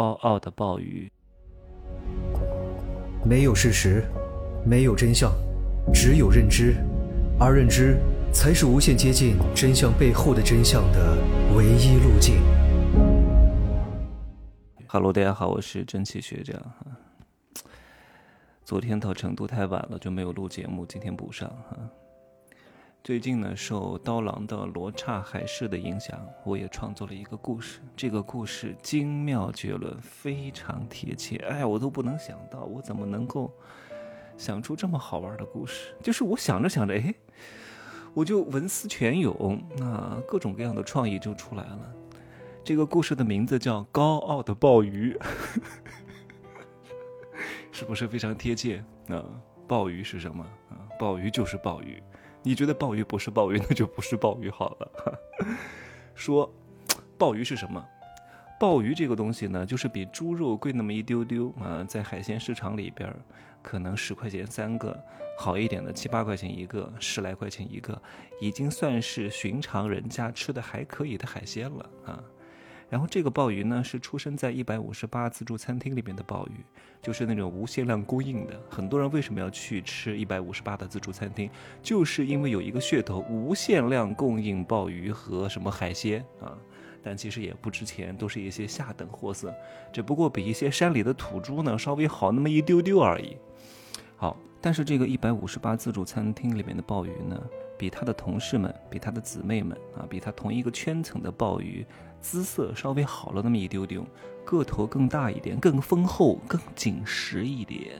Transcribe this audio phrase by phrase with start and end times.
[0.00, 1.12] 高傲的鲍鱼。
[3.22, 4.02] 没有事实，
[4.64, 5.30] 没有真相，
[5.92, 6.74] 只有认知，
[7.38, 7.98] 而认知
[8.32, 11.18] 才是无限接近真相背后的真相的
[11.54, 12.36] 唯一路径。
[14.86, 16.58] Hello，大家好，我是蒸汽学长。
[18.64, 21.76] 昨天到成都太晚了，就没有录节目，今天补上哈。
[23.02, 27.80] 最近呢，受刀郎的《罗刹海市》的影响，我也创作了一个故事。
[27.96, 31.36] 这个故事精妙绝伦，非常贴切。
[31.48, 33.50] 哎，我都不能想到，我怎么能够
[34.36, 35.94] 想出这么好玩的故事？
[36.02, 37.14] 就是我想着想着，哎，
[38.12, 41.94] 我就文思泉涌，那各种各样的创意就出来了。
[42.62, 45.16] 这个故事的名字叫《高傲的鲍鱼》，
[47.72, 48.84] 是不是非常贴切？
[49.06, 49.24] 那
[49.66, 50.76] 鲍鱼是什么啊？
[50.98, 52.00] 鲍鱼就是鲍鱼。
[52.42, 55.18] 你觉得鲍鱼不是鲍鱼， 那就不是鲍鱼好了。
[56.14, 56.50] 说，
[57.18, 57.84] 鲍鱼是什么？
[58.58, 63.10] 鲍鱼这个东西呢，就是比猪肉贵那么一丢丢啊，在海鲜市场里边，
[63.62, 64.98] 可能十块钱三个，
[65.38, 68.00] 好一点的七八块钱一个，十来块钱一个，
[68.38, 72.22] 已经算是寻常人家吃的还可以的海鲜了啊。
[72.90, 76.64] 然后这个鲍鱼呢，是出生在一百五十八自助餐厅里面的鲍鱼，
[77.00, 78.60] 就是那种无限量供应的。
[78.68, 81.48] 很多人为什么要去吃一百五十八的自助餐厅，
[81.80, 86.58] 就是因为有一个噱头，无限量供应鲍鱼和什么海鲜啊。
[87.02, 89.54] 但其实也不值钱，都是一些下等货色，
[89.90, 93.36] 只不过比一些山里的土猪呢稍微好那么一丢丢而已。
[94.16, 97.40] 好，但是这个一百五十八自助餐厅里面的鲍鱼呢，
[97.78, 101.86] 比他的同事们，比他的姊妹们啊，比他同一个圈层的鲍鱼。
[102.20, 104.06] 姿色稍微好了那么一丢丢，
[104.44, 107.98] 个头更大一点，更丰厚，更紧实一点，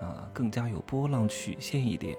[0.00, 2.16] 啊，更加有波浪曲线一点，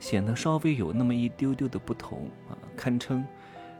[0.00, 3.24] 显得稍微有那么一丢丢的不同啊，堪称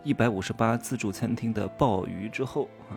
[0.04, 2.94] 一百五十八自助餐厅的鲍鱼之后啊。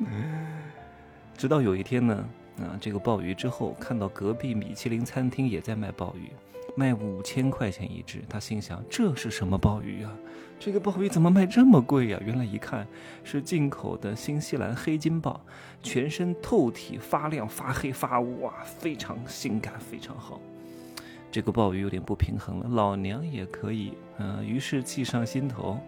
[1.38, 6.30] 直到有一天呢，啊，这个鲍鱼之后看到隔壁米其林餐厅也在卖鲍鱼，
[6.76, 10.12] 卖五千块钱一只，他心想这是什么鲍鱼啊？
[10.58, 12.20] 这个鲍鱼怎么卖这么贵呀？
[12.24, 12.86] 原来一看
[13.24, 15.40] 是进口的新西兰黑金鲍，
[15.82, 20.40] 全身透体发亮发黑发乌啊，非常性感，非常好。
[21.32, 25.80] 这个鲍鱼有点不平衡了，老娘也可以，嗯，于是计上心头，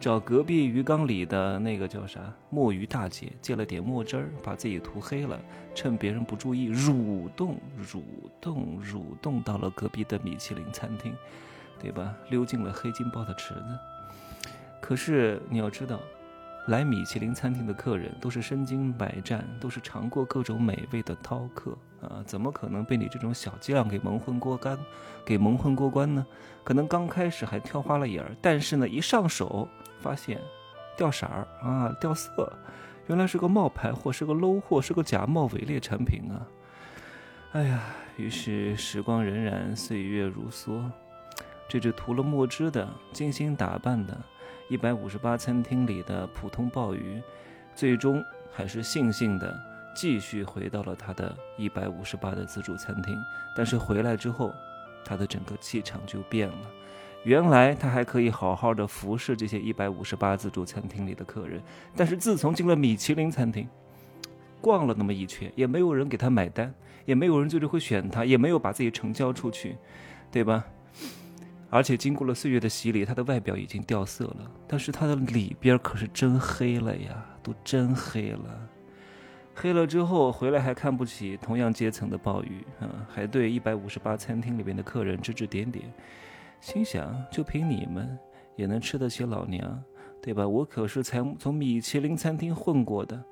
[0.00, 5.38] 找隔壁鱼缸里的那个叫啥墨鱼大姐借了点墨汁儿，把自己涂黑了，
[5.74, 8.00] 趁别人不注意，蠕动蠕
[8.40, 11.14] 动蠕动到了隔壁的米其林餐厅，
[11.78, 12.14] 对吧？
[12.30, 13.78] 溜进了黑金鲍的池子。
[14.80, 16.00] 可是你要知道，
[16.66, 24.78] 来米其林餐厅的客人都是身经百战，都是尝过各种美味的饕客啊，怎么可能被你这种小伎俩给蒙混过关？
[25.24, 26.24] 给蒙混过关呢？
[26.62, 29.68] 可能刚开始还挑花了眼儿，但是呢，一上手
[29.98, 30.40] 发现
[30.96, 32.52] 掉色儿啊，掉色，
[33.08, 36.46] 原来是个冒牌货，是个 low 货，是个假冒伪劣产品啊！
[37.52, 37.80] 哎呀，
[38.16, 40.84] 于是时光荏苒，岁月如梭，
[41.68, 44.16] 这只涂了墨汁的、精心打扮的。
[44.70, 47.20] 一百五十八餐厅里的普通鲍鱼，
[47.74, 49.52] 最终还是悻悻的
[49.96, 53.20] 继续回到了他的一百五十八的自助餐厅。
[53.56, 54.54] 但是回来之后，
[55.04, 56.70] 他的整个气场就变了。
[57.24, 61.60] 原来他还可以好好的服侍这些一百五十八自助餐厅里的客人，
[61.96, 63.68] 但是自从进了米其林餐厅，
[64.60, 66.72] 逛了那么一圈，也没有人给他买单，
[67.06, 69.76] 也没有人最终会选他，也没有把自己成交出去，
[70.30, 70.64] 对吧？
[71.70, 78.68] 而且经过了岁月的洗礼，他的外表已经掉色了，但是他的里边可是真黑了呀，都真黑了。
[79.54, 85.92] 黑了之后回来还看不起同样阶层的鲍鱼啊，还对一百五十八餐厅里面的客人指指点点，
[86.60, 88.18] 心想就凭你们
[88.56, 89.82] 也能吃得起老娘，
[90.20, 90.46] 对吧？
[90.46, 93.22] 我可是才从米其林餐厅混过的。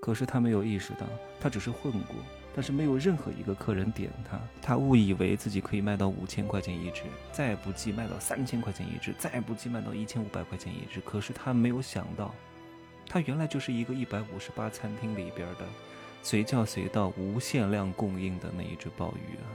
[0.00, 1.06] 可是他没有意识到，
[1.40, 2.16] 他只是混过。
[2.54, 7.02] 但是没有任何一个客人点它，他误以为自己可以卖到五千块钱一只，
[7.32, 11.00] 再不济卖到三千块钱一只，再不济卖到一千五百块钱一只。
[11.00, 12.34] 可是他没有想到，
[13.08, 15.66] 他原来就是一个一百五十八餐厅里边的，
[16.22, 19.48] 随叫随到、无限量供应的那一只鲍鱼啊！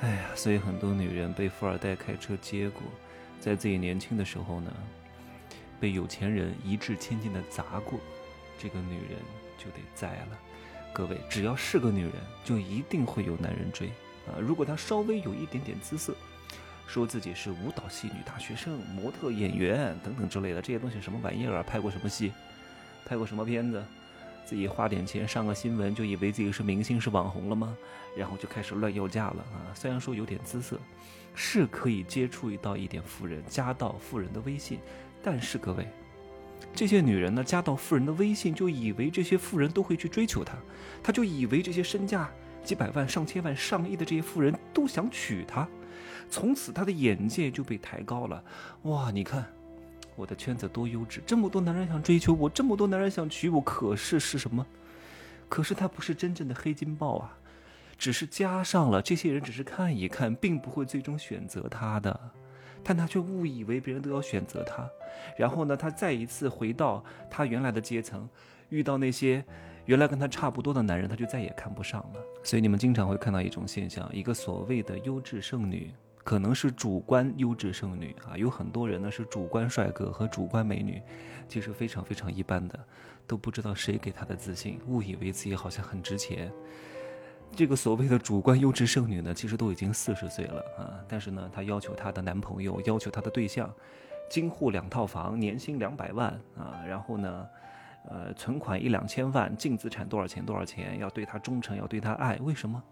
[0.00, 2.82] 哎呀，所以很多女人被富二代开车接过，
[3.40, 4.70] 在自己年轻的时候呢，
[5.80, 7.98] 被有钱人一掷千金的砸过，
[8.58, 9.18] 这个女人
[9.56, 10.38] 就得栽了。
[10.94, 12.12] 各位，只要是个女人，
[12.44, 13.88] 就一定会有男人追
[14.28, 14.38] 啊！
[14.40, 16.14] 如果她稍微有一点点姿色，
[16.86, 21.64] 说自己是舞蹈系女大学生、模特演员等等之类的这些东西，什么玩意儿啊？
[21.66, 22.32] 拍过什么戏？
[23.04, 23.84] 拍过什么片子？
[24.46, 27.76] 自己花点钱上个新闻，就以为自己是明星、是网红了吗？
[28.16, 29.74] 然后就开始乱要价了啊！
[29.74, 30.78] 虽然说有点姿色，
[31.34, 34.78] 是可以接触到一点富人、加到富人的微信，
[35.24, 35.88] 但是各位，
[36.74, 40.54] 这些女人呢，加到富人的微信，就以为这些富人都会去追求她，
[41.02, 42.28] 她就以为这些身价
[42.64, 45.68] 几百万、上千万、上亿的这些富人都想娶她，
[46.28, 48.42] 从此她的眼界就被抬高了。
[48.82, 49.46] 哇，你看，
[50.16, 54.66] 我的圈子多优质，这么多男人想追求我，这么多男人想娶我，可是是什么？
[55.48, 57.38] 可是她不是真正的黑金豹啊，
[57.96, 62.18] 只是加上了这些人，只是看一看，并不会最终选择他的。
[62.84, 64.88] 但他却误以为别人都要选择他，
[65.38, 68.28] 然后呢，他再一次回到他原来的阶层，
[68.68, 69.42] 遇到那些
[69.86, 72.20] 原来跟他差不多的男人，他就再也看不上了。
[72.42, 75.90] 所以你们经常会看到一种现象：一个所谓的优质剩女，
[76.22, 81.00] 可能是主观优质剩女啊，有很多人呢是主观帅哥和主观美女，
[81.48, 82.78] 其实非常非常一般的，
[83.26, 86.52] 都不知道谁给他的自信，误以为自己好像很值钱。
[87.52, 93.72] 这个所谓的主观优质剩女呢，其实都已经四十岁了啊，但是呢，她要求她的男朋友，要求她的对象，
[94.28, 97.46] 京沪两套房，年薪两百万啊，然后呢，
[98.08, 102.82] 呃，存款一两千万，净资产多少钱多少钱，要对她忠诚，要对她爱，为什么？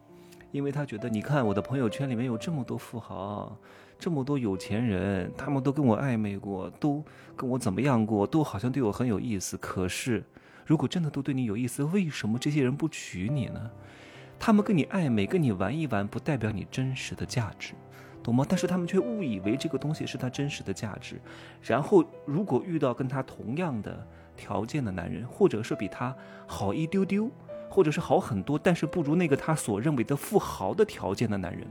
[0.53, 3.59] 因为她觉得，你看我的朋友圈里面有这么多富豪，
[3.99, 7.03] 这么多有钱人，他们都跟我暧昧过，都
[7.35, 9.57] 跟我怎么样过，都好像对我很有意思。
[9.57, 10.23] 可是，
[10.65, 13.71] 如果真的都对你有意思，为什么这些人不娶你呢？
[14.45, 17.75] 他们跟你暧昧，跟你玩一玩，不代表你真实的价值，
[18.25, 18.45] 懂吗？
[18.49, 21.21] 但是他们却误以为这个东西是他真实的价值。
[21.63, 24.05] 然后，如果遇到跟他同样的
[24.37, 26.13] 条件的男人，或者是比他
[26.45, 27.31] 好一丢丢，
[27.71, 31.65] 或者是好很多，但是不如那个他所认为的富豪的条件的男人，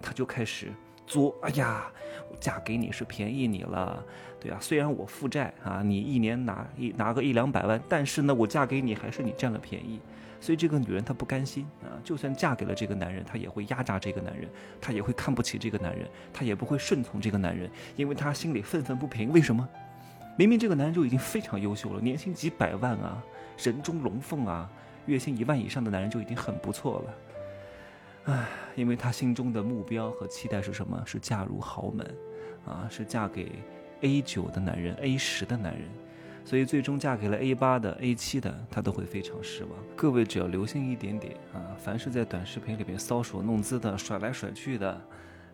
[0.00, 0.72] 他就开始
[1.12, 1.34] 作。
[1.42, 1.92] 哎呀，
[2.30, 4.02] 我嫁给你是便宜你了，
[4.40, 10.00] 对啊，虽然我负债啊，你一年拿一拿个一两百万，但是呢，我嫁给你还是你占了便宜。
[10.40, 14.48] 所以这个女人她不甘心啊，就算嫁给了这个男人，她也会压榨这个男人，
[14.80, 19.30] 她也会看不起这个男人，她也不会顺从这个男人，因为她心里愤愤不平。
[19.32, 19.68] 为什么？
[20.36, 23.22] 明明这个男人就已经非常优秀了，年薪几百万啊，
[23.62, 24.68] 人中龙凤啊，
[25.06, 27.14] 月薪一万以上的男人就已经很不错了。
[28.24, 28.46] 唉，
[28.76, 31.02] 因为她心中的目标和期待是什么？
[31.04, 32.06] 是嫁入豪门，
[32.66, 33.50] 啊，是嫁给
[34.02, 35.88] A 九的男人，A 十的男人。
[36.44, 39.72] 所以最终嫁给了 A 八的 A 七的，她都会非常失望。
[39.94, 45.00] 各位只要留心一点点啊，凡是在短视频里面搔首弄姿的、甩来甩去的，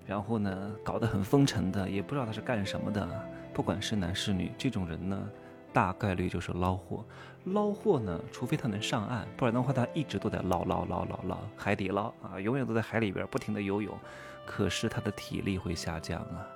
[0.07, 3.07] 然后呢搞得很风尘的，也不知道他是干什么的，
[3.53, 5.31] 不管是男是女，这种人呢，
[5.73, 7.05] 大概率就是捞货。
[7.45, 13.97] 捞货呢，除非他能上岸，不然的话他一直都在捞捞捞捞捞海底捞啊，永远都在海里边不停的游泳，
[14.45, 16.47] 可是他的体力会下降啊。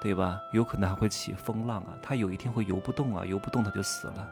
[0.00, 0.38] 对吧？
[0.52, 1.96] 有可能还会起风浪啊！
[2.02, 4.28] 他有一天会游不动啊，游不动他就死了。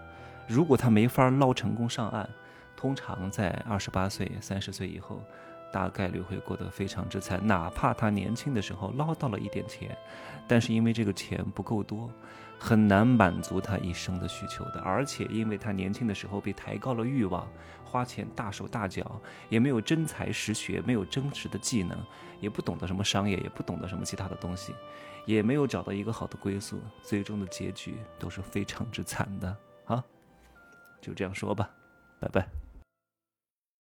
[0.46, 2.28] 如果他没法捞成功上岸，
[2.76, 5.22] 通常在二十八岁、三十岁以后，
[5.72, 7.44] 大概率会过得非常之惨。
[7.46, 9.96] 哪怕他年轻的时候捞到了一点钱，
[10.46, 12.10] 但是因为这个钱不够多，
[12.58, 14.80] 很难满足他一生的需求的。
[14.80, 17.48] 而且因为他年轻的时候被抬高了欲望，
[17.84, 21.98] 花钱大手大脚，也没有真才实学，没有真实的技能，
[22.40, 24.74] 也不懂得什么商业，也不懂得什么其他的东西。
[25.24, 30.02] 也没有找到一个好的归宿，最终的结局都是非常之惨的啊！
[31.00, 31.70] 就这样说吧，
[32.18, 32.61] 拜拜。